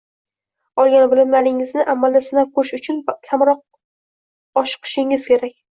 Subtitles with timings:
[0.83, 3.01] olgan bilimlaringizni amalda sinab ko’rish uchun
[3.31, 3.65] kamroq
[4.65, 5.61] oshiqishingiz kerak